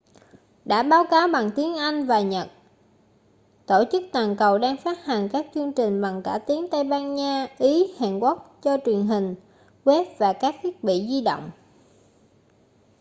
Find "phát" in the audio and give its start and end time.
4.77-5.05